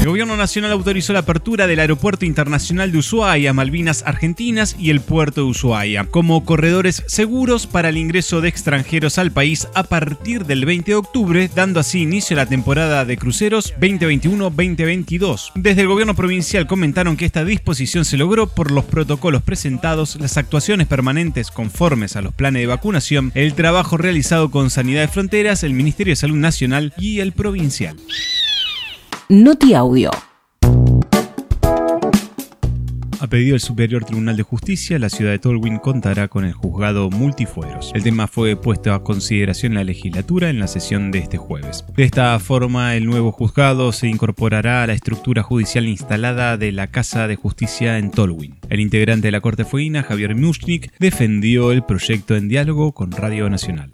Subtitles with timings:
[0.00, 5.02] El gobierno nacional autorizó la apertura del Aeropuerto Internacional de Ushuaia, Malvinas Argentinas y el
[5.02, 10.46] puerto de Ushuaia como corredores seguros para el ingreso de extranjeros al país a partir
[10.46, 15.52] del 20 de octubre, dando así inicio a la temporada de cruceros 2021-2022.
[15.56, 20.38] Desde el gobierno provincial comentaron que esta disposición se logró por los protocolos presentados, las
[20.38, 25.62] actuaciones permanentes conformes a los planes de vacunación, el trabajo realizado con Sanidad de Fronteras,
[25.62, 27.96] el Ministerio de Salud Nacional y el provincial.
[29.32, 30.10] Noti Audio.
[33.20, 37.10] A pedido del Superior Tribunal de Justicia, la ciudad de Tolwyn contará con el juzgado
[37.10, 37.92] multifueros.
[37.94, 41.84] El tema fue puesto a consideración en la legislatura en la sesión de este jueves.
[41.96, 46.88] De esta forma, el nuevo juzgado se incorporará a la estructura judicial instalada de la
[46.88, 48.56] Casa de Justicia en Tolwyn.
[48.68, 53.48] El integrante de la Corte Fueguina, Javier Mushnik, defendió el proyecto en diálogo con Radio
[53.48, 53.92] Nacional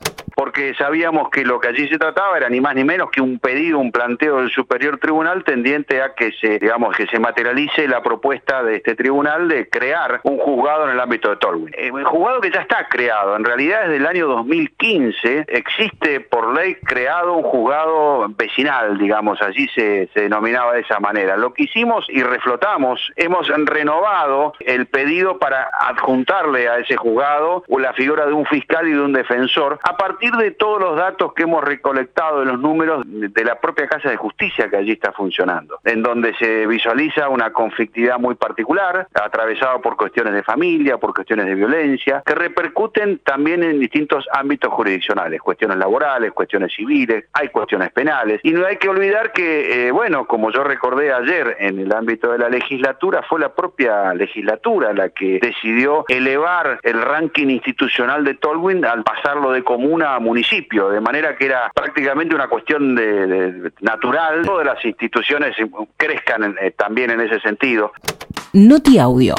[0.56, 3.39] porque sabíamos que lo que allí se trataba era ni más ni menos que un
[3.39, 8.03] pedido, un planteo del superior tribunal tendiente a que se, digamos, que se materialice la
[8.03, 11.75] propuesta de este tribunal de crear un juzgado en el ámbito de Tolwyn.
[11.75, 16.55] Eh, el juzgado que ya está creado, en realidad desde el año 2015 existe por
[16.55, 21.37] ley creado un juzgado vecinal, digamos, allí se, se denominaba de esa manera.
[21.37, 27.93] Lo que hicimos y reflotamos, hemos renovado el pedido para adjuntarle a ese juzgado la
[27.93, 31.45] figura de un fiscal y de un defensor a partir de todos los datos que
[31.45, 35.79] hemos recolectado de los números de la propia Casa de Justicia que allí está funcionando,
[35.84, 41.47] en donde se visualiza una conflictividad muy particular, atravesada por cuestiones de familia, por cuestiones
[41.47, 47.93] de violencia, que repercuten también en distintos ámbitos jurisdiccionales, cuestiones laborales, cuestiones civiles, hay cuestiones
[47.93, 48.41] penales.
[48.43, 52.33] Y no hay que olvidar que, eh, bueno, como yo recordé ayer en el ámbito
[52.33, 58.34] de la legislatura, fue la propia legislatura la que decidió elevar el ranking institucional de
[58.34, 60.36] Tolwyn al pasarlo de comuna municipio,
[60.91, 64.43] de manera que era prácticamente una cuestión de, natural.
[64.45, 65.57] Todas las instituciones
[65.97, 67.93] crezcan eh, también en ese sentido.
[68.53, 69.35] Noti Audio.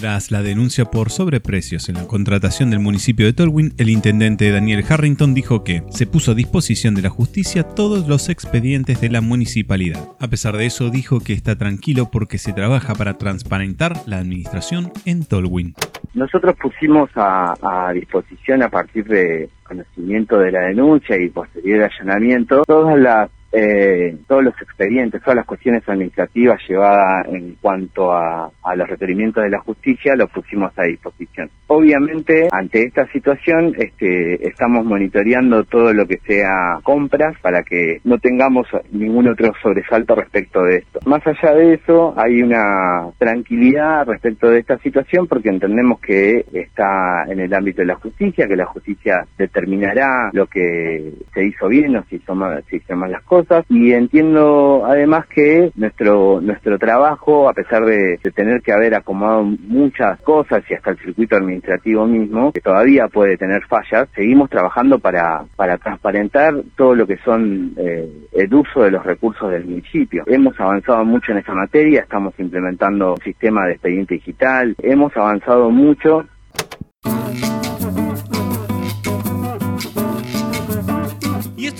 [0.00, 4.84] Tras la denuncia por sobreprecios en la contratación del municipio de Tolwyn, el intendente Daniel
[4.86, 9.22] Harrington dijo que se puso a disposición de la justicia todos los expedientes de la
[9.22, 10.06] municipalidad.
[10.20, 14.92] A pesar de eso, dijo que está tranquilo porque se trabaja para transparentar la administración
[15.06, 15.74] en Tolwyn.
[16.14, 22.98] Nosotros pusimos a, disposición a partir de conocimiento de la denuncia y posterior allanamiento todas
[22.98, 29.44] las eh, todos los expedientes, todas las cuestiones administrativas llevadas en cuanto a, los requerimientos
[29.44, 31.48] de la justicia, lo pusimos a disposición.
[31.68, 38.18] Obviamente, ante esta situación, este, estamos monitoreando todo lo que sea compras para que no
[38.18, 40.98] tengamos ningún otro sobresalto respecto de esto.
[41.06, 47.24] Más allá de eso, hay una tranquilidad respecto de esta situación porque entendemos que está
[47.28, 51.94] en el ámbito de la justicia, que la justicia determinará lo que se hizo bien
[51.96, 52.62] o si hizo mal,
[53.10, 58.94] las cosas y entiendo además que nuestro nuestro trabajo, a pesar de, tener que haber
[58.94, 64.50] acomodado muchas cosas y hasta el circuito administrativo mismo, que todavía puede tener fallas, seguimos
[64.50, 69.64] trabajando para, para transparentar todo lo que son eh, el uso de los recursos del
[69.64, 70.24] municipio.
[70.26, 75.70] Hemos avanzado mucho en esta materia, estamos implementando un sistema de expediente digital, hemos avanzado
[75.70, 76.24] mucho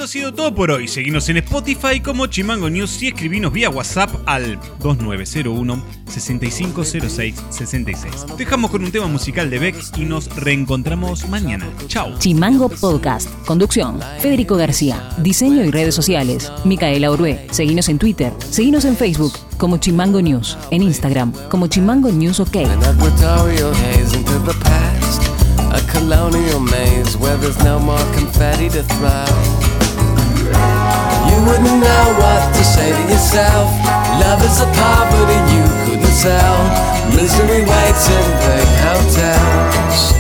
[0.05, 0.87] Esto ha sido todo por hoy.
[0.87, 8.27] Seguimos en Spotify como Chimango News y escribinos vía WhatsApp al 2901 6506 66.
[8.37, 11.67] Dejamos con un tema musical de Beck y nos reencontramos mañana.
[11.87, 12.19] Chao.
[12.19, 13.31] Chimango Podcast.
[13.47, 13.99] Conducción.
[14.21, 15.09] Federico García.
[15.23, 16.53] Diseño y redes sociales.
[16.67, 17.47] Micaela Orué.
[17.50, 18.31] Seguinos en Twitter.
[18.50, 20.59] Seguinos en Facebook como Chimango News.
[20.71, 22.57] En Instagram como Chimango News OK.
[25.73, 29.63] A colonial maze where there's no more confetti to throw.
[31.44, 33.69] Wouldn't know what to say to yourself.
[34.19, 36.56] Love is a poverty you couldn't sell.
[37.14, 40.13] Misery waits in big hotels.